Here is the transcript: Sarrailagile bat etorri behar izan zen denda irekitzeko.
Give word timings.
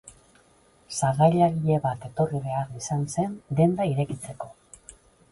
Sarrailagile 0.99 1.75
bat 1.83 2.07
etorri 2.07 2.41
behar 2.45 2.71
izan 2.79 3.03
zen 3.17 3.35
denda 3.61 3.87
irekitzeko. 3.91 4.49